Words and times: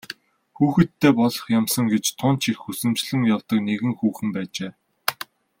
Хүүхэдтэй 0.57 1.11
болох 1.19 1.43
юмсан 1.59 1.85
гэж 1.93 2.05
тун 2.19 2.35
ч 2.41 2.43
их 2.51 2.57
хүсэмжлэн 2.65 3.21
явдаг 3.35 3.59
нэгэн 3.67 3.93
хүүхэн 3.99 4.29
байжээ. 4.35 4.71